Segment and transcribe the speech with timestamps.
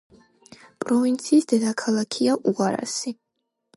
[0.85, 3.15] პროვინციის დედაქალაქია უარასი.